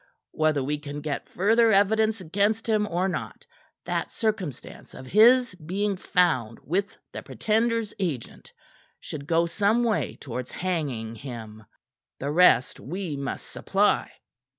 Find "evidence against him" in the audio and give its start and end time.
1.71-2.87